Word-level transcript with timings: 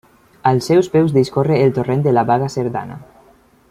Als 0.51 0.69
seus 0.71 0.89
peus 0.95 1.13
discorre 1.17 1.59
el 1.67 1.77
torrent 1.77 2.03
de 2.09 2.17
la 2.19 2.27
Baga 2.31 2.53
Cerdana. 2.57 3.01